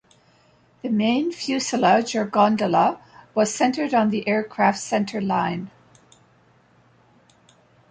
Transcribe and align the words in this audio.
The 0.81 0.89
main 0.89 1.31
fuselage, 1.31 2.15
or 2.15 2.25
gondola, 2.25 2.99
was 3.35 3.53
centered 3.53 3.93
on 3.93 4.09
the 4.09 4.27
aircraft's 4.27 4.81
centerline. 4.89 5.67